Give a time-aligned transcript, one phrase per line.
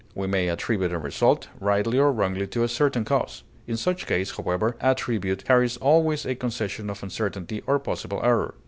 [0.15, 4.35] We may attribute a result, rightly or wrongly, to a certain cause; in such case,
[4.35, 8.55] however, attribute carries always a concession of uncertainty or possible error.